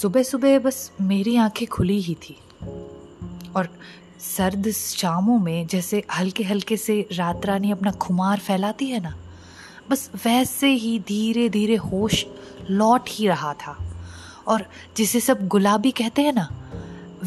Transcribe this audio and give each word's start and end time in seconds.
सुबह 0.00 0.22
सुबह 0.22 0.58
बस 0.58 0.92
मेरी 1.00 1.36
आँखें 1.36 1.66
खुली 1.68 2.00
ही 2.00 2.14
थी। 2.14 2.36
और 3.56 3.68
सर्द 4.18 4.70
शामों 4.70 5.38
में 5.38 5.66
जैसे 5.66 6.02
हल्के 6.14 6.44
हल्के 6.44 6.76
से 6.76 7.08
रात 7.12 7.46
रानी 7.46 7.70
अपना 7.70 7.90
खुमार 7.92 8.38
फैलाती 8.38 8.86
है 8.86 9.00
ना, 9.00 9.14
बस 9.90 10.10
वैसे 10.24 10.68
ही 10.68 10.98
धीरे 10.98 11.48
धीरे 11.48 11.76
होश 11.76 12.24
लौट 12.70 13.08
ही 13.08 13.26
रहा 13.28 13.52
था। 13.54 13.76
और 14.48 14.64
जिसे 14.96 15.20
सब 15.20 15.46
गुलाबी 15.48 15.90
कहते 15.90 16.22
हैं 16.22 16.32
ना, 16.32 16.48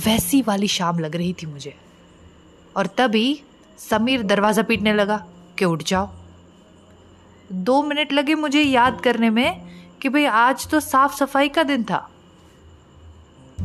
वैसी 0.05 0.41
वाली 0.41 0.67
शाम 0.67 0.99
लग 0.99 1.15
रही 1.15 1.33
थी 1.33 1.45
मुझे। 1.45 1.75
और 2.75 2.87
तभी 2.87 3.41
समीर 3.79 4.23
दरवाज़ा 4.23 4.63
पीटने 4.63 4.93
लगा 4.93 5.17
कि 5.59 5.65
उठ 5.65 5.83
जाओ। 5.83 6.09
दो 7.51 7.81
मिनट 7.83 8.13
लगे 8.13 8.35
मुझे 8.35 8.61
याद 8.61 8.99
करने 9.01 9.29
में 9.29 9.61
कि 10.01 10.09
भाई 10.09 10.25
आज 10.25 10.67
तो 10.67 10.79
साफ़ 10.79 11.15
सफ़ाई 11.15 11.49
का 11.49 11.63
दिन 11.63 11.83
था। 11.83 12.09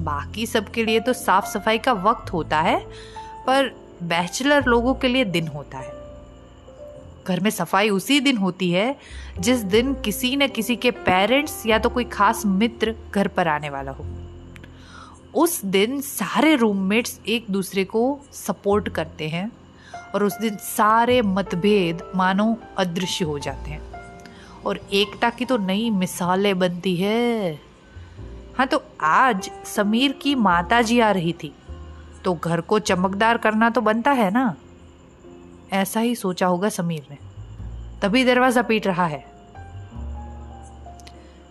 बाकी 0.08 0.46
सबके 0.46 0.84
लिए 0.84 1.00
तो 1.00 1.12
साफ़ 1.12 1.46
सफ़ाई 1.46 1.78
का 1.78 1.92
वक्त 1.92 2.32
होता 2.32 2.60
है, 2.60 2.78
पर 3.46 3.74
बैचलर 4.02 4.64
लोगों 4.64 4.94
के 4.94 5.08
लिए 5.08 5.24
दिन 5.24 5.48
होता 5.48 5.78
है। 5.78 5.96
घर 7.26 7.40
में 7.40 7.50
सफ़ाई 7.50 7.90
उसी 7.90 8.20
दिन 8.20 8.36
होती 8.36 8.70
है, 8.70 8.96
जिस 9.40 9.58
दिन 9.58 9.94
किसी 9.94 10.36
न 10.36 10.46
किसी 10.48 10.76
के 10.76 10.90
पेरेंट्स 10.90 11.66
या 11.66 11.78
तो 11.78 11.88
कोई 11.88 12.04
खास 12.04 12.42
मित्र 12.46 12.94
घर 13.14 13.28
पर 13.28 13.48
आने 13.48 13.70
वाला 13.70 13.92
हो। 13.92 14.06
उस 15.34 15.64
दिन 15.64 16.00
सारे 16.00 16.54
रूममेट्स 16.56 17.20
एक 17.28 17.46
दूसरे 17.50 17.84
को 17.84 18.20
सपोर्ट 18.32 18.88
करते 18.88 19.28
हैं 19.28 19.50
और 20.14 20.24
उस 20.24 20.38
दिन 20.38 20.56
सारे 20.56 21.20
मतभेद 21.22 22.02
मानो 22.16 22.56
अदृश्य 22.78 23.24
हो 23.24 23.38
जाते 23.38 23.70
हैं। 23.70 23.82
और 24.66 24.80
एकता 24.92 25.30
की 25.30 25.44
तो 25.44 25.56
नई 25.56 25.90
मिसालें 25.90 26.58
बनती 26.58 26.96
है। 26.96 27.60
हाँ 28.58 28.66
तो 28.66 28.82
आज 29.00 29.50
समीर 29.64 30.12
की 30.12 30.34
माता 30.34 30.80
जी 30.82 30.98
आ 31.00 31.10
रही 31.10 31.32
थी। 31.32 31.52
तो 32.24 32.32
घर 32.34 32.60
को 32.60 32.78
चमकदार 32.78 33.36
करना 33.36 33.68
तो 33.70 33.80
बनता 33.80 34.10
है 34.10 34.30
ना? 34.30 34.54
ऐसा 35.72 36.00
ही 36.00 36.14
सोचा 36.14 36.46
होगा 36.46 36.68
समीर 36.68 37.06
ने। 37.10 37.18
तभी 38.02 38.24
दरवाज़ा 38.24 38.62
पीट 38.62 38.86
रहा 38.86 39.06
है। 39.06 39.24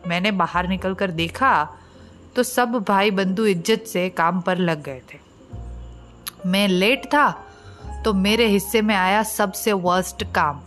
मैंने 0.07 0.31
बाहर 0.31 0.67
निकलकर 0.67 1.11
देखा 1.11 1.51
तो 2.35 2.43
सब 2.43 2.73
भाई 2.87 3.11
बंधु 3.11 3.45
इज़्ज़त 3.45 3.85
से 3.87 4.07
काम 4.09 4.41
पर 4.41 4.57
लग 4.57 4.81
गए 4.83 5.01
थे। 5.13 5.19
मैं 6.45 6.67
लेट 6.67 7.05
था 7.05 7.29
तो 8.05 8.13
मेरे 8.13 8.47
हिस्से 8.47 8.81
में 8.81 8.95
आया 8.95 9.21
सबसे 9.23 9.73
वर्स्ट 9.73 10.23
काम। 10.35 10.61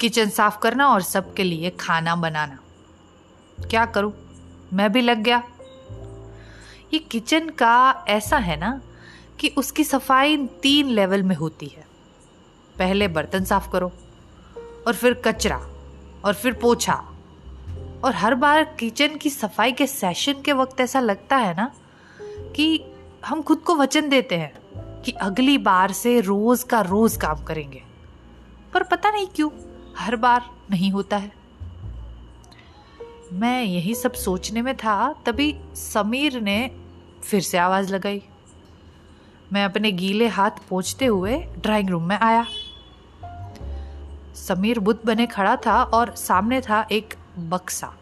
किचन 0.00 0.28
साफ़ 0.28 0.58
करना 0.58 0.88
और 0.88 1.02
सबके 1.02 1.44
लिए 1.44 1.70
खाना 1.80 2.16
बनाना। 2.16 2.58
क्या 3.68 3.84
करूँ? 3.86 4.12
मैं 4.72 4.90
भी 4.92 5.00
लग 5.00 5.18
गया। 5.18 5.42
ये 6.92 6.98
किचन 6.98 7.48
का 7.48 8.04
ऐसा 8.08 8.38
है 8.38 8.56
ना 8.56 8.80
कि 9.40 9.48
उसकी 9.48 9.84
सफ़ाई 9.84 10.36
तीन 10.36 10.88
लेवल 10.88 11.22
में 11.22 11.36
होती 11.36 11.66
है। 11.66 11.86
पहले 12.78 13.08
बर्तन 13.08 13.44
साफ़ 13.44 13.70
करो, 13.70 13.92
और 14.86 14.94
फिर 14.94 15.14
कचरा, 15.14 15.56
और 16.24 16.34
फिर 16.34 16.52
पोछा। 16.52 16.94
और 18.04 18.14
हर 18.14 18.34
बार 18.34 18.64
किचन 18.64 19.16
की 19.16 19.30
सफ़ाई 19.30 19.72
के 19.72 19.86
सेशन 19.86 20.42
के 20.42 20.52
वक्त 20.52 20.80
ऐसा 20.80 21.00
लगता 21.00 21.36
है 21.36 21.54
ना 21.54 21.72
कि 22.56 22.84
हम 23.26 23.42
खुद 23.42 23.58
को 23.58 23.76
वचन 23.76 24.08
देते 24.08 24.36
हैं 24.36 24.52
कि 25.02 25.12
अगली 25.12 25.58
बार 25.58 25.92
से 25.92 26.20
रोज 26.20 26.62
का 26.62 26.80
रोज 26.80 27.16
काम 27.16 27.44
करेंगे। 27.44 27.82
पर 28.74 28.82
पता 28.82 29.10
नहीं 29.10 29.26
क्यों, 29.26 29.50
हर 29.96 30.16
बार 30.16 30.50
नहीं 30.70 30.90
होता 30.90 31.16
है। 31.16 31.45
मैं 33.32 33.64
यही 33.64 33.94
सब 33.94 34.12
सोचने 34.12 34.62
में 34.62 34.76
था, 34.76 35.12
तभी 35.12 35.60
समीर 35.74 36.40
ने 36.40 36.70
फिर 37.24 37.40
से 37.40 37.58
आवाज़ 37.58 37.94
लगाई। 37.94 38.22
मैं 39.52 39.64
अपने 39.64 39.92
गीले 39.92 40.28
हाथ 40.28 40.50
पोछते 40.68 41.06
हुए 41.06 41.38
ड्राइंग 41.38 41.90
रूम 41.90 42.02
में 42.02 42.18
आया। 42.18 42.46
समीर 44.34 44.78
बुद्ध 44.78 45.06
बने 45.06 45.26
खड़ा 45.26 45.56
था 45.56 45.82
और 45.82 46.14
सामने 46.14 46.60
था 46.60 46.86
एक 46.92 47.14
बक्सा। 47.38 47.94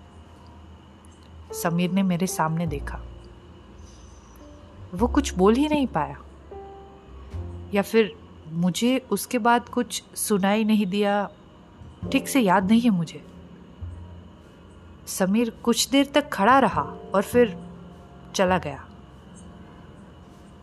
समीर 1.52 1.90
ने 1.90 2.02
मेरे 2.02 2.26
सामने 2.26 2.66
देखा। 2.66 3.00
वो 4.94 5.08
कुछ 5.08 5.34
बोल 5.34 5.54
ही 5.54 5.68
नहीं 5.68 5.86
पाया। 5.86 6.16
या 7.74 7.82
फिर 7.82 8.14
मुझे 8.48 9.06
उसके 9.10 9.38
बाद 9.38 9.68
कुछ 9.68 10.02
सुनाई 10.14 10.64
नहीं 10.64 10.86
दिया, 10.86 11.30
ठीक 12.12 12.28
से 12.28 12.40
याद 12.40 12.70
नहीं 12.70 12.80
है 12.80 12.90
मुझे। 12.90 13.33
समीर 15.08 15.50
कुछ 15.64 15.88
देर 15.88 16.10
तक 16.14 16.28
खड़ा 16.28 16.58
रहा 16.58 16.82
और 17.14 17.22
फिर 17.22 17.56
चला 18.34 18.58
गया। 18.58 18.84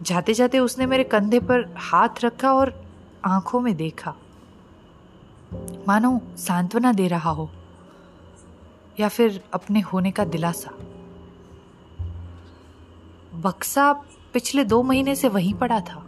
जाते 0.02 0.34
जाते 0.34 0.59
उसने 0.59 0.85
मेरे 0.85 1.03
कंधे 1.03 1.40
पर 1.40 1.66
हाथ 1.78 2.24
रखा 2.24 2.53
और 2.53 2.74
आँखों 3.25 3.59
में 3.59 3.75
देखा। 3.75 4.13
मानो 5.88 6.19
सांत्वना 6.38 6.91
दे 6.94 7.07
रहा 7.07 7.30
हो 7.30 7.50
या 9.00 9.07
फिर 9.07 9.41
अपने 9.53 9.80
होने 9.80 10.12
का 10.12 10.25
दिलासा। 10.25 10.72
बक्सा 13.34 13.91
पिछले 14.34 14.63
दो 14.63 14.81
महीने 14.84 15.16
से 15.16 15.28
वहीं 15.28 15.53
पड़ा 15.53 15.80
था, 15.80 16.03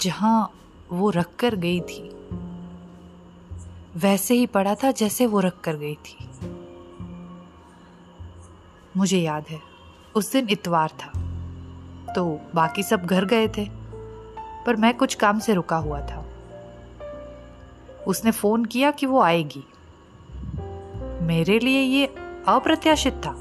जहाँ 0.00 0.50
वो 0.92 1.10
रख 1.10 1.34
कर 1.38 1.56
गई 1.56 1.80
थी। 1.80 2.02
वैसे 3.96 4.34
ही 4.34 4.46
पड़ा 4.46 4.74
था 4.74 4.90
जैसे 4.90 5.26
वो 5.26 5.40
रख 5.40 5.60
कर 5.60 5.76
गई 5.76 5.94
थी। 5.94 6.29
मुझे 9.00 9.18
याद 9.18 9.44
है, 9.50 9.60
उस 10.14 10.32
दिन 10.32 10.48
इतवार 10.50 10.90
था। 10.90 11.10
तो 12.14 12.24
बाकी 12.54 12.82
सब 12.82 13.06
घर 13.06 13.24
गए 13.24 13.48
थे, 13.48 13.66
पर 14.66 14.76
मैं 14.76 14.96
कुछ 14.96 15.14
काम 15.14 15.38
से 15.38 15.54
रुका 15.54 15.76
हुआ 15.76 16.00
था। 16.00 16.24
उसने 18.06 18.30
फ़ोन 18.30 18.64
किया 18.64 18.90
कि 18.90 19.06
वो 19.06 19.20
आएगी। 19.20 19.64
मेरे 21.22 21.58
लिए 21.58 21.80
ये 21.80 22.06
अप्रत्याशित 22.48 23.14
था, 23.26 23.34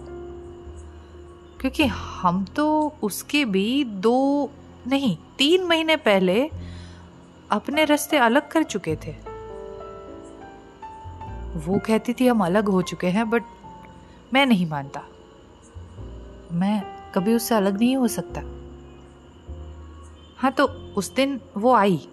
क्योंकि 1.61 1.85
हम 1.85 2.43
तो 2.45 2.65
उसके 3.03 3.45
भी 3.45 3.83
दो, 3.83 4.49
नहीं, 4.87 5.17
तीन 5.37 5.63
महीने 5.63 5.95
पहले 5.95 6.49
अपने 7.51 7.85
रास्ते 7.85 8.17
अलग 8.17 8.47
कर 8.47 8.63
चुके 8.63 8.95
थे। 8.95 9.15
वो 11.59 11.79
कहती 11.79 12.13
थी, 12.13 12.27
हम 12.27 12.45
अलग 12.45 12.69
हो 12.69 12.81
चुके 12.81 13.07
हैं, 13.07 13.29
बट 13.29 13.43
मैं 14.33 14.45
नहीं 14.45 14.69
मानता। 14.69 15.01
मैं 16.51 16.81
कभी 17.15 17.33
उससे 17.33 17.55
अलग 17.55 17.79
नहीं 17.79 17.95
हो 17.97 18.07
सकता। 18.07 18.41
हाँ 20.37 20.51
तो 20.51 20.65
उस 20.97 21.13
दिन 21.15 21.39
वो 21.57 21.73
आई। 21.73 22.07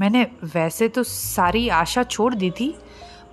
मैंने 0.00 0.22
वैसे 0.44 0.88
तो 0.88 1.02
सारी 1.02 1.68
आशा 1.68 2.02
छोड़ 2.02 2.34
दी 2.34 2.50
थी, 2.50 2.68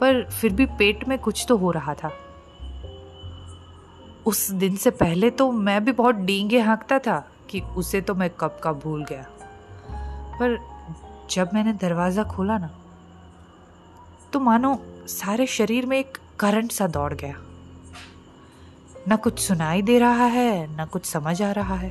पर 0.01 0.23
फिर 0.31 0.53
भी 0.53 0.65
पेट 0.65 1.07
में 1.07 1.17
कुछ 1.19 1.45
तो 1.49 1.57
हो 1.57 1.71
रहा 1.71 1.93
था। 1.93 2.11
उस 4.25 4.49
दिन 4.51 4.75
से 4.75 4.91
पहले 4.91 5.29
तो 5.29 5.51
मैं 5.51 5.83
भी 5.85 5.91
बहुत 5.91 6.15
डींगे 6.15 6.59
हाँकता 6.59 6.99
था 6.99 7.19
कि 7.49 7.61
उसे 7.61 8.01
तो 8.01 8.15
मैं 8.15 8.29
कब 8.29 8.59
का 8.63 8.73
भूल 8.73 9.05
गया। 9.05 9.25
पर 10.39 10.57
जब 11.31 11.49
मैंने 11.53 11.73
दरवाज़ा 11.73 12.23
खोला 12.23 12.57
ना 12.57 12.69
तो 14.33 14.39
मानो 14.39 14.77
सारे 15.07 15.45
शरीर 15.47 15.85
में 15.85 15.97
एक 15.99 16.17
करंट 16.39 16.71
सा 16.71 16.87
दौड़ 16.87 17.13
गया। 17.13 17.35
न 19.09 19.15
कुछ 19.15 19.39
सुनाई 19.39 19.81
दे 19.81 19.99
रहा 19.99 20.25
है, 20.25 20.81
न 20.81 20.85
कुछ 20.85 21.05
समझ 21.05 21.41
आ 21.41 21.51
रहा 21.51 21.75
है। 21.75 21.89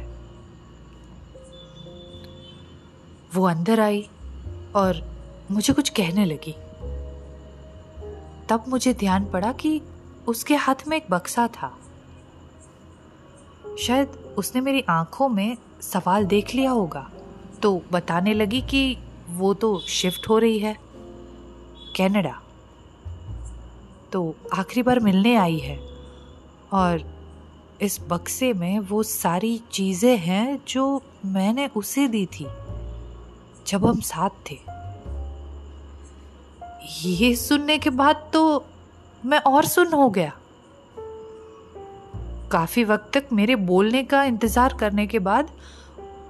वो 3.35 3.47
अंदर 3.49 3.81
आई 3.81 4.09
और 4.77 5.03
मुझे 5.51 5.73
कुछ 5.73 5.89
कहने 5.89 6.25
लगी। 6.25 6.55
तब 8.49 8.65
मुझे 8.69 8.95
ध्यान 8.95 9.25
पड़ा 9.25 9.53
कि 9.53 9.81
उसके 10.27 10.55
हाथ 10.55 10.89
में 10.89 10.97
एक 10.97 11.07
बक्सा 11.11 11.49
था। 11.49 11.79
शायद 13.79 14.35
उसने 14.39 14.61
मेरी 14.61 14.85
आँखों 14.89 15.29
में 15.29 15.57
सवाल 15.81 16.25
देख 16.25 16.55
लिया 16.55 16.71
होगा 16.71 17.11
तो 17.63 17.83
बताने 17.93 18.35
लगी 18.35 18.61
कि 18.63 18.99
वो 19.29 19.55
तो 19.55 19.79
शिफ्ट 19.81 20.29
हो 20.29 20.39
रही 20.39 20.59
है, 20.59 20.77
कनाडा। 21.99 22.43
तो 24.13 24.35
आखिरी 24.55 24.83
बार 24.83 25.01
मिलने 25.01 25.37
आई 25.37 25.59
है। 25.59 25.92
और 26.73 27.03
इस 27.83 27.99
बक्से 28.09 28.53
में 28.53 28.79
वो 28.81 29.03
सारी 29.03 29.57
चीज़ें 29.73 30.17
हैं 30.17 30.59
जो 30.69 31.03
मैंने 31.27 31.67
उसे 31.77 32.07
दी 32.09 32.27
थी, 32.27 32.47
जब 33.67 33.87
हम 33.87 34.01
साथ 34.01 34.31
थे। 34.51 34.59
ये 37.03 37.35
सुनने 37.37 37.79
के 37.79 37.91
बाद 37.91 38.31
तो 38.33 38.65
मैं 39.25 39.39
और 39.39 39.65
सुन 39.65 39.93
हो 39.93 40.09
गया। 40.11 40.33
काफ़ी 42.53 42.85
वक्त 42.85 43.11
तक 43.15 43.29
मेरे 43.33 43.57
बोलने 43.57 44.03
का 44.05 44.25
इंतज़ार 44.25 44.77
करने 44.81 45.07
के 45.07 45.19
बाद 45.19 45.51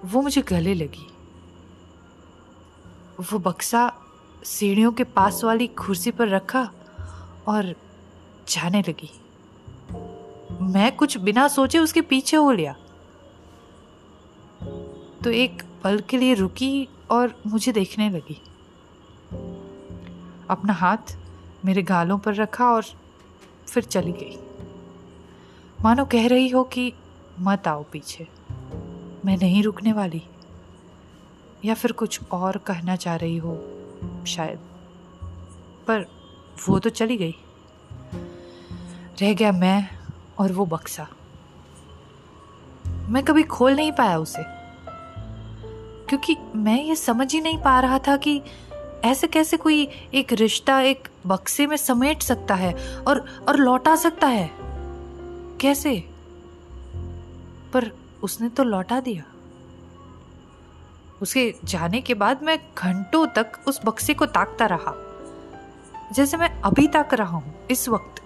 वो 0.05 0.23
मुझे 0.23 0.43
गले 0.43 0.75
लगी। 0.75 1.07
वो 3.23 3.39
बक्सा 3.39 3.91
सीढ़ियों 4.45 4.93
के 4.93 5.05
पास 5.05 5.45
वाली 5.45 5.67
कुर्सी 5.67 6.11
पर 6.11 6.29
रखा 6.29 6.63
और 7.49 7.75
जाने 8.49 8.81
लगी। 8.89 9.11
मैं 10.73 10.97
कुछ 10.97 11.19
बिना 11.19 11.49
सोचे 11.49 11.79
उसके 11.79 12.01
पीछे 12.01 12.37
हो 12.37 12.53
लिया 12.53 12.73
तो 15.25 15.31
एक 15.31 15.63
पल 15.85 16.01
के 16.01 16.19
लिए 16.19 16.35
रुकी 16.35 16.89
और 17.11 17.43
मुझे 17.47 17.73
देखने 17.73 18.11
लगी। 18.11 18.43
अपना 20.51 20.73
हाथ 20.73 21.19
मेरे 21.65 21.83
गालों 21.83 22.19
पर 22.19 22.35
रखा 22.35 22.65
और 22.65 22.83
फिर 23.69 23.83
चली 23.83 24.13
गई। 24.13 24.39
मानो 25.83 26.05
कह 26.05 26.29
रही 26.29 26.49
हो 26.49 26.65
कि 26.65 26.93
मत 27.41 27.69
आओ 27.69 27.83
पीछे। 27.83 28.29
मैं 29.25 29.37
नहीं 29.37 29.63
रुकने 29.63 29.93
वाली। 29.93 30.23
या 31.65 31.75
फिर 31.75 31.93
कुछ 31.93 32.21
और 32.33 32.57
कहना 32.57 32.97
चाह 32.97 33.17
रही 33.17 33.37
हो 33.37 33.55
शायद। 34.27 34.59
पर 35.89 36.07
वो 36.69 36.79
तो 36.79 36.91
चली 36.91 37.17
गई। 37.17 37.35
रह 39.21 39.35
गया 39.35 39.53
मैं 39.53 40.02
और 40.43 40.53
वो 40.53 40.67
बक्सा। 40.67 41.09
मैं 42.87 43.23
कभी 43.23 43.43
खोल 43.43 43.73
नहीं 43.73 43.93
पाया 43.93 44.19
उसे। 44.19 44.43
क्योंकि 46.09 46.37
मैं 46.55 46.85
ये 46.85 46.97
समझ 46.97 47.33
ही 47.33 47.41
नहीं 47.41 47.59
पा 47.59 47.81
रहा 47.81 47.99
था 47.99 48.17
कि 48.17 48.43
ऐसे 49.05 49.27
कैसे 49.27 49.57
कोई 49.57 49.89
एक 50.15 50.33
रिश्ता 50.33 50.81
एक 50.81 51.09
बक्से 51.27 51.67
में 51.67 51.77
समेट 51.77 52.23
सकता 52.23 52.55
है 52.55 52.99
और 52.99 53.45
और 53.49 53.57
लौटा 53.57 53.97
सकता 53.97 54.27
है। 54.27 54.51
कैसे? 55.61 56.11
पर 57.73 57.93
उसने 58.23 58.49
तो 58.49 58.65
लौटा 58.65 59.01
दिया। 59.01 59.25
उसके 61.23 61.55
जाने 61.65 62.01
के 62.01 62.15
बाद 62.15 62.43
मैं 62.43 62.59
घंटों 62.79 63.27
तक 63.27 63.53
उस 63.69 63.81
बक्से 63.85 64.15
को 64.15 64.27
ताकता 64.27 64.67
रहा। 64.67 64.95
जैसे 66.13 66.37
मैं 66.37 66.61
अभी 66.61 66.89
ताक 66.89 67.15
रहा 67.15 67.37
हूँ, 67.37 67.67
इस 67.71 67.89
वक्त। 67.89 68.22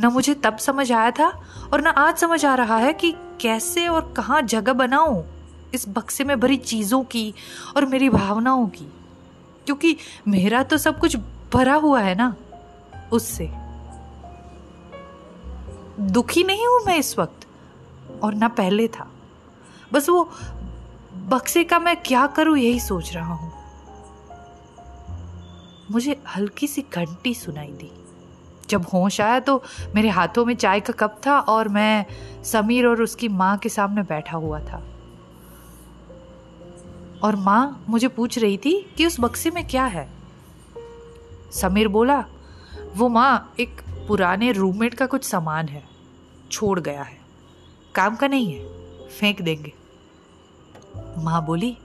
न 0.00 0.06
मुझे 0.06 0.34
तब 0.34 0.56
समझ 0.56 0.92
आया 0.92 1.10
था 1.10 1.28
और 1.72 1.82
न 1.82 1.86
आज 1.86 2.16
समझ 2.16 2.44
आ 2.44 2.54
रहा 2.54 2.76
है 2.76 2.92
कि 2.92 3.14
कैसे 3.40 3.88
और 3.88 4.14
कहाँ 4.16 4.42
जगह 4.42 4.72
बनाऊँ 4.72 5.24
इस 5.74 5.88
बक्से 5.88 6.24
में 6.24 6.40
भरी 6.40 6.56
चीज़ों 6.56 7.04
की 7.04 7.34
और 7.76 7.86
मेरी 7.86 8.08
भावनाओं 8.08 8.66
की। 8.66 8.84
क्योंकि 9.66 9.96
मेरा 10.28 10.62
तो 10.62 10.76
सब 10.76 10.98
कुछ 10.98 11.16
भरा 11.54 11.74
हुआ 11.74 12.00
है 12.00 12.14
ना 12.14 12.36
उससे। 13.12 13.50
दुखी 16.00 16.44
नहीं 16.44 16.66
हूँ 16.66 16.80
मैं 16.86 16.96
इस 16.96 17.18
वक्त 17.18 17.46
और 18.22 18.34
ना 18.34 18.48
पहले 18.48 18.88
था। 18.88 19.10
बस 19.92 20.08
वो 20.08 20.30
बक्से 21.14 21.64
का 21.64 21.78
मैं 21.78 21.96
क्या 21.96 22.26
करूँ 22.26 22.58
यही 22.58 22.80
सोच 22.80 23.14
रहा 23.14 23.34
हूँ। 23.34 23.52
मुझे 25.90 26.22
हल्की 26.36 26.66
सी 26.66 26.84
घंटी 26.94 27.34
सुनाई 27.34 27.72
दी। 27.72 27.90
जब 28.70 28.86
होश 28.94 29.20
आया 29.20 29.40
तो 29.40 29.62
मेरे 29.94 30.08
हाथों 30.08 30.44
में 30.44 30.54
चाय 30.56 30.80
का 30.80 30.92
कप 30.92 31.20
था 31.26 31.38
और 31.38 31.68
मैं 31.68 32.06
समीर 32.44 32.86
और 32.86 33.02
उसकी 33.02 33.28
माँ 33.28 33.56
के 33.58 33.68
सामने 33.68 34.02
बैठा 34.02 34.36
हुआ 34.36 34.60
था। 34.60 34.82
और 37.22 37.36
माँ 37.36 37.84
मुझे 37.88 38.08
पूछ 38.08 38.38
रही 38.38 38.56
थी 38.56 38.94
कि 38.96 39.06
उस 39.06 39.20
बक्से 39.20 39.50
में 39.50 39.66
क्या 39.66 39.84
है? 39.84 40.08
समीर 41.52 41.88
बोला, 41.88 42.24
वो 42.96 43.08
माँ 43.08 43.54
एक 43.60 43.80
पुराने 44.08 44.52
रूममेट 44.52 44.94
का 44.94 45.06
कुछ 45.06 45.24
सामान 45.24 45.68
है, 45.68 45.82
छोड़ 46.50 46.80
गया 46.80 47.02
है। 47.02 47.18
काम 47.94 48.16
का 48.16 48.28
नहीं 48.28 48.52
है, 48.52 48.68
फेंक 49.08 49.42
देंगे। 49.42 49.72
माँ 51.18 51.44
बोली, 51.46 51.78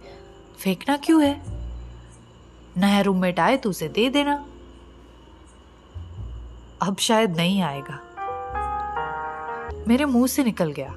फेंकना 0.57 0.97
क्यों 0.97 1.23
है? 1.23 1.41
नया 2.77 3.01
रूममेट 3.01 3.39
आए 3.39 3.57
तो 3.57 3.69
उसे 3.69 3.87
दे 3.87 4.09
देना। 4.09 4.45
अब 6.83 6.97
शायद 6.97 7.35
नहीं 7.35 7.61
आएगा। 7.61 7.99
मेरे 9.87 10.05
मुँह 10.05 10.27
से 10.27 10.43
निकल 10.43 10.71
गया। 10.71 10.95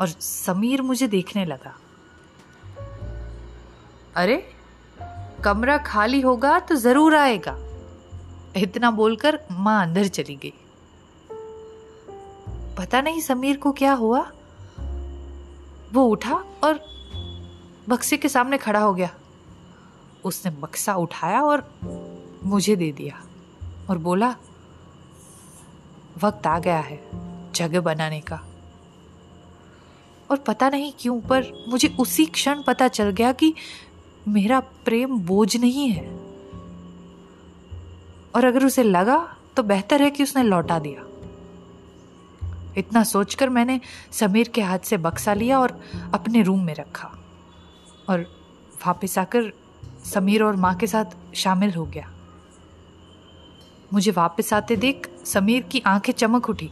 और 0.00 0.08
समीर 0.20 0.82
मुझे 0.82 1.06
देखने 1.06 1.44
लगा। 1.44 1.78
अरे, 4.16 4.52
कमरा 5.44 5.78
खाली 5.78 6.20
होगा 6.20 6.60
तो 6.60 6.74
ज़रूर 6.74 7.16
आएगा। 7.16 7.56
इतना 8.56 8.90
बोलकर 8.90 9.40
माँ 9.52 9.82
अंदर 9.82 10.08
चली 10.08 10.36
गई। 10.36 10.52
पता 12.78 13.00
नहीं 13.00 13.20
समीर 13.20 13.56
को 13.56 13.72
क्या 13.72 13.92
हुआ। 13.92 14.30
वो 15.92 16.02
उठा 16.04 16.34
और 16.34 16.80
बक्से 17.88 18.16
के 18.16 18.28
सामने 18.28 18.58
खड़ा 18.58 18.80
हो 18.80 18.94
गया। 18.94 19.14
उसने 20.24 20.52
बक्सा 20.52 20.94
उठाया 20.94 21.42
और 21.42 21.74
मुझे 22.44 22.76
दे 22.76 22.92
दिया। 22.92 23.25
और 23.90 23.98
बोला, 23.98 24.36
वक्त 26.22 26.46
आ 26.46 26.58
गया 26.58 26.78
है 26.78 27.08
जगह 27.52 27.80
बनाने 27.80 28.20
का। 28.20 28.44
और 30.30 30.36
पता 30.36 30.68
नहीं 30.68 30.92
क्यों, 31.00 31.20
पर 31.20 31.66
मुझे 31.68 31.88
उसी 31.88 32.26
क्षण 32.26 32.62
पता 32.66 32.88
चल 32.88 33.10
गया 33.10 33.32
कि 33.32 33.54
मेरा 34.28 34.60
प्रेम 34.60 35.18
बोझ 35.18 35.56
नहीं 35.56 35.88
है। 35.88 36.06
और 38.34 38.44
अगर 38.44 38.64
उसे 38.64 38.82
लगा 38.82 39.36
तो 39.56 39.62
बेहतर 39.62 40.02
है 40.02 40.10
कि 40.10 40.22
उसने 40.22 40.42
लौटा 40.42 40.78
दिया। 40.78 41.02
इतना 42.76 43.04
सोचकर 43.04 43.48
मैंने 43.48 43.80
समीर 44.12 44.48
के 44.48 44.62
हाथ 44.62 44.78
से 44.78 44.96
बक्सा 44.96 45.34
लिया 45.34 45.60
और 45.60 45.80
अपने 46.14 46.42
रूम 46.42 46.64
में 46.64 46.74
रखा। 46.74 47.18
और 48.08 48.20
वापस 48.86 49.18
आकर 49.18 49.52
समीर 50.04 50.42
और 50.42 50.56
माँ 50.56 50.74
के 50.74 50.86
साथ 50.86 51.34
शामिल 51.34 51.74
हो 51.74 51.84
गया। 51.84 52.15
मुझे 53.94 54.10
वापस 54.10 54.52
आते 54.54 54.76
देख 54.76 55.08
समीर 55.24 55.62
की 55.62 55.82
आँखें 55.86 56.12
चमक 56.12 56.48
उठी। 56.50 56.70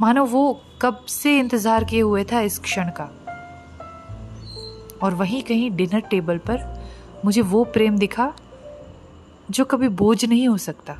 मानो 0.00 0.24
वो 0.24 0.60
कब 0.82 1.04
से 1.08 1.38
इंतज़ार 1.38 1.84
किए 1.84 2.00
हुए 2.00 2.24
था 2.24 2.40
इस 2.40 2.58
क्षण 2.58 2.90
का। 3.00 3.04
और 5.02 5.14
वहीं 5.14 5.42
कहीं 5.42 5.70
डिनर 5.70 6.00
टेबल 6.00 6.38
पर 6.38 6.64
मुझे 7.24 7.40
वो 7.40 7.64
प्रेम 7.64 7.98
दिखा, 7.98 8.32
जो 9.50 9.64
कभी 9.64 9.88
बोझ 9.88 10.24
नहीं 10.24 10.48
हो 10.48 10.56
सकता। 10.56 10.96